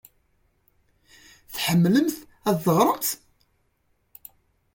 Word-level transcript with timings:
Tḥemmlemt 1.55 2.17
ad 2.49 2.57
teɣremt? 2.63 3.09